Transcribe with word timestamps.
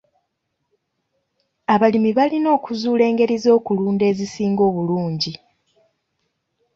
Abalimi 1.73 2.11
balina 2.17 2.47
okuzuula 2.57 3.03
engeri 3.09 3.35
z'okulunda 3.43 4.03
ezisinga 4.11 4.61
obulungi. 4.69 5.33